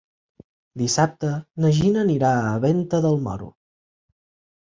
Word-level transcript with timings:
Dissabte 0.81 1.29
na 1.65 1.69
Gina 1.79 2.01
anirà 2.05 2.31
a 2.47 2.55
Venta 2.65 3.03
del 3.05 3.21
Moro. 3.27 3.51